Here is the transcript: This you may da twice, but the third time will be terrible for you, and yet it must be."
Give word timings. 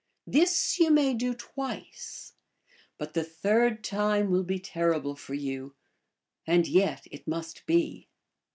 This 0.25 0.79
you 0.79 0.89
may 0.89 1.13
da 1.13 1.35
twice, 1.37 2.33
but 2.97 3.13
the 3.13 3.23
third 3.23 3.83
time 3.83 4.31
will 4.31 4.41
be 4.41 4.57
terrible 4.57 5.15
for 5.15 5.35
you, 5.35 5.75
and 6.47 6.65
yet 6.67 7.05
it 7.11 7.27
must 7.27 7.67
be." 7.67 8.09